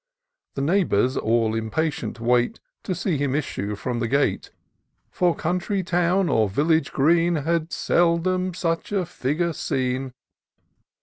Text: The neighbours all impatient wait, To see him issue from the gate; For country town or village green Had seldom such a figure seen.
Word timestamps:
The 0.55 0.63
neighbours 0.63 1.15
all 1.15 1.53
impatient 1.53 2.19
wait, 2.19 2.59
To 2.85 2.95
see 2.95 3.17
him 3.17 3.35
issue 3.35 3.75
from 3.75 3.99
the 3.99 4.07
gate; 4.07 4.49
For 5.11 5.35
country 5.35 5.83
town 5.83 6.27
or 6.27 6.49
village 6.49 6.91
green 6.91 7.35
Had 7.35 7.71
seldom 7.71 8.55
such 8.55 8.91
a 8.91 9.05
figure 9.05 9.53
seen. 9.53 10.13